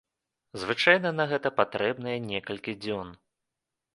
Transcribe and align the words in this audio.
Звычайна 0.61 1.09
на 1.19 1.27
гэта 1.33 1.51
патрэбныя 1.59 2.17
некалькі 2.31 2.75
дзён. 2.87 3.15